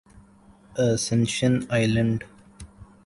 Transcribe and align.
ascension 0.85 1.53
island 1.75 2.19